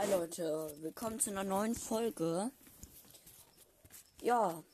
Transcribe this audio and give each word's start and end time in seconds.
Hi 0.00 0.10
Leute, 0.10 0.74
willkommen 0.80 1.20
zu 1.20 1.28
einer 1.28 1.44
neuen 1.44 1.74
Folge. 1.74 2.50
Ja, 4.22 4.64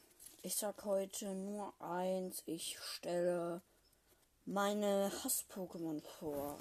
ich 0.43 0.55
sag 0.55 0.85
heute 0.85 1.35
nur 1.35 1.75
eins, 1.81 2.45
ich 2.47 2.79
stelle 2.79 3.61
meine 4.45 5.11
Hass-Pokémon 5.25 6.01
vor. 6.21 6.57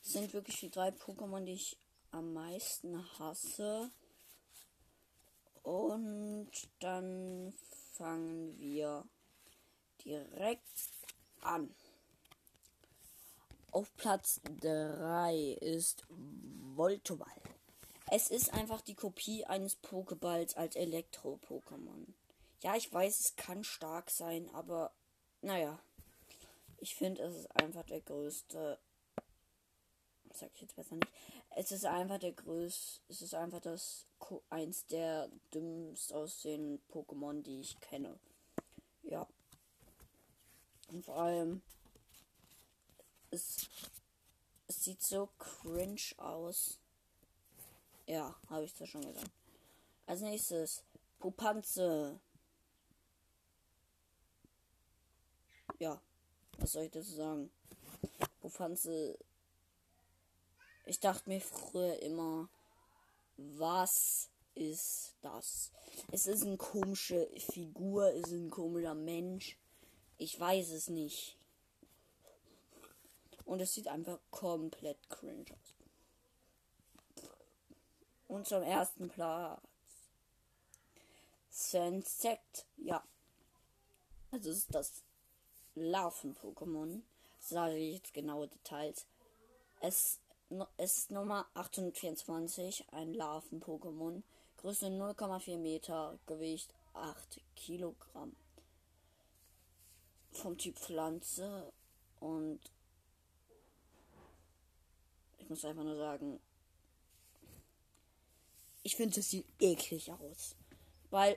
Es 0.00 0.12
sind 0.12 0.32
wirklich 0.32 0.60
die 0.60 0.70
drei 0.70 0.90
Pokémon, 0.90 1.44
die 1.44 1.54
ich 1.54 1.76
am 2.12 2.34
meisten 2.34 3.04
hasse. 3.18 3.90
Und 5.64 6.52
dann 6.78 7.52
fangen 7.94 8.56
wir 8.60 9.04
direkt 10.04 10.88
an. 11.40 11.74
Auf 13.72 13.96
Platz 13.96 14.38
3 14.60 15.56
ist 15.62 16.04
Voltoball. 16.10 17.32
Es 18.10 18.30
ist 18.30 18.52
einfach 18.52 18.82
die 18.82 18.94
Kopie 18.94 19.46
eines 19.46 19.76
Pokeballs 19.76 20.54
als 20.58 20.76
Elektro-Pokémon. 20.76 22.12
Ja, 22.62 22.76
ich 22.76 22.92
weiß, 22.92 23.18
es 23.18 23.36
kann 23.36 23.64
stark 23.64 24.10
sein, 24.10 24.50
aber 24.52 24.92
naja. 25.40 25.78
Ich 26.76 26.94
finde, 26.94 27.22
es 27.22 27.34
ist 27.34 27.56
einfach 27.56 27.84
der 27.84 28.02
größte. 28.02 28.78
Sag 30.34 30.50
ich 30.54 30.60
jetzt 30.60 30.76
besser 30.76 30.96
nicht. 30.96 31.10
Es 31.56 31.72
ist 31.72 31.86
einfach 31.86 32.18
der 32.18 32.32
größte. 32.32 33.00
Es 33.08 33.22
ist 33.22 33.34
einfach 33.34 33.60
das 33.60 34.06
eins 34.50 34.86
der 34.88 35.30
dümmst 35.54 36.12
aussehenden 36.12 36.82
Pokémon, 36.92 37.40
die 37.40 37.60
ich 37.60 37.80
kenne. 37.80 38.18
Ja. 39.02 39.26
Und 40.88 41.06
vor 41.06 41.16
allem 41.16 41.62
es, 43.32 43.68
es 44.68 44.84
sieht 44.84 45.02
so 45.02 45.28
cringe 45.38 46.12
aus. 46.18 46.78
Ja, 48.06 48.34
habe 48.48 48.64
ich 48.64 48.74
das 48.74 48.88
schon 48.88 49.02
gesagt. 49.02 49.30
Als 50.06 50.20
nächstes 50.20 50.84
Pupanze. 51.18 52.20
Ja, 55.78 56.00
was 56.58 56.72
soll 56.72 56.84
ich 56.84 56.90
dazu 56.90 57.14
sagen? 57.14 57.50
Pupanze. 58.40 59.18
Ich 60.84 61.00
dachte 61.00 61.28
mir 61.28 61.40
früher 61.40 62.00
immer, 62.02 62.48
was 63.36 64.28
ist 64.54 65.14
das? 65.22 65.70
Es 66.10 66.26
ist 66.26 66.42
eine 66.42 66.56
komische 66.56 67.30
Figur, 67.52 68.12
es 68.12 68.26
ist 68.28 68.32
ein 68.32 68.50
komischer 68.50 68.94
Mensch. 68.94 69.56
Ich 70.18 70.38
weiß 70.38 70.70
es 70.70 70.88
nicht. 70.88 71.38
Und 73.44 73.60
es 73.60 73.74
sieht 73.74 73.88
einfach 73.88 74.18
komplett 74.30 75.08
cringe 75.08 75.44
aus. 75.50 75.74
Und 78.28 78.46
zum 78.46 78.62
ersten 78.62 79.08
Platz. 79.08 79.60
Sensect. 81.50 82.66
Ja. 82.78 83.04
Also 84.30 84.50
ist 84.50 84.74
das 84.74 85.02
Larven-Pokémon. 85.74 87.02
Sage 87.38 87.76
ich 87.76 87.94
jetzt 87.96 88.14
genaue 88.14 88.48
Details. 88.48 89.06
Es, 89.80 90.20
ist 90.78 91.10
Nummer 91.10 91.46
824, 91.54 92.86
ein 92.92 93.12
Larven-Pokémon. 93.12 94.22
Größe 94.58 94.86
0,4 94.86 95.58
Meter, 95.58 96.18
Gewicht 96.26 96.72
8 96.94 97.40
Kilogramm. 97.56 98.36
Vom 100.30 100.56
Typ 100.56 100.78
Pflanze 100.78 101.72
und 102.20 102.60
muss 105.52 105.66
einfach 105.66 105.84
nur 105.84 105.96
sagen, 105.96 106.40
ich 108.82 108.96
finde, 108.96 109.20
es 109.20 109.30
sieht 109.30 109.46
eklig 109.60 110.10
aus. 110.10 110.56
Weil 111.10 111.36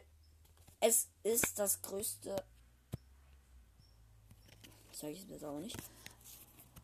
es 0.79 1.09
ist 1.23 1.59
das 1.59 1.81
größte. 1.81 2.35
Zeige 4.93 5.13
ich 5.17 5.23
es 5.23 5.29
jetzt 5.29 5.43
auch 5.43 5.59
nicht. 5.59 5.77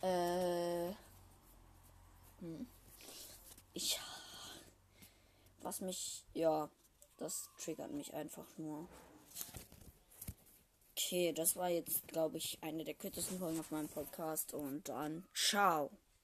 Äh. 0.02 0.92
Hm. 2.40 2.68
Ich. 3.74 3.98
Was 5.62 5.80
mich. 5.80 6.26
Ja. 6.34 6.70
Das 7.18 7.50
triggert 7.58 7.92
mich 7.92 8.14
einfach 8.14 8.48
nur. 8.58 8.90
Okay, 10.92 11.32
das 11.32 11.56
war 11.56 11.70
jetzt, 11.70 12.08
glaube 12.08 12.40
ich, 12.40 12.58
eine 12.62 12.84
der 12.84 12.96
kürzesten 12.96 13.40
Folgen 13.40 13.60
auf 13.60 13.72
meinem 13.72 13.88
Podcast. 13.88 14.54
Und 14.54 14.90
dann 14.90 15.24
ciao. 15.34 15.92